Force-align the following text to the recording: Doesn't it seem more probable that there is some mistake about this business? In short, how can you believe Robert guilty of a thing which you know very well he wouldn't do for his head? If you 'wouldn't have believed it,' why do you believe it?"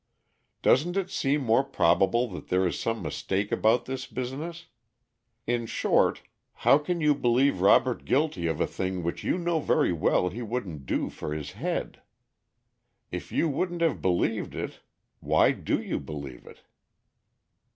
Doesn't 0.63 0.97
it 0.97 1.11
seem 1.11 1.41
more 1.41 1.63
probable 1.63 2.27
that 2.29 2.47
there 2.47 2.65
is 2.65 2.79
some 2.79 3.03
mistake 3.03 3.51
about 3.51 3.85
this 3.85 4.07
business? 4.07 4.65
In 5.45 5.67
short, 5.67 6.23
how 6.65 6.79
can 6.79 7.01
you 7.01 7.13
believe 7.13 7.61
Robert 7.61 8.03
guilty 8.03 8.47
of 8.47 8.59
a 8.59 8.65
thing 8.65 9.03
which 9.03 9.23
you 9.23 9.37
know 9.37 9.59
very 9.59 9.93
well 9.93 10.29
he 10.29 10.41
wouldn't 10.41 10.87
do 10.87 11.11
for 11.11 11.35
his 11.35 11.51
head? 11.51 12.01
If 13.11 13.31
you 13.31 13.47
'wouldn't 13.47 13.81
have 13.83 14.01
believed 14.01 14.55
it,' 14.55 14.79
why 15.19 15.51
do 15.51 15.79
you 15.79 15.99
believe 15.99 16.47
it?" 16.47 16.61